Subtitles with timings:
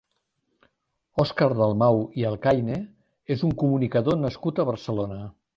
[1.23, 2.79] Òscar Dalmau i Alcaine
[3.37, 5.25] és un comunicador nascut a Barcelona.